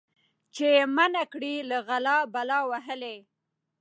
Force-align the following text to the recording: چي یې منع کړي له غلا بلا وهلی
چي 0.55 0.65
یې 0.75 0.83
منع 0.95 1.23
کړي 1.33 1.53
له 1.69 1.77
غلا 1.87 2.17
بلا 2.33 2.59
وهلی 2.69 3.17